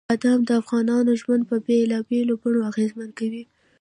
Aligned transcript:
بادام 0.09 0.39
د 0.45 0.49
افغانانو 0.61 1.11
ژوند 1.21 1.43
په 1.49 1.55
بېلابېلو 1.65 2.33
بڼو 2.41 2.59
اغېزمن 2.71 3.09
کوي. 3.19 3.43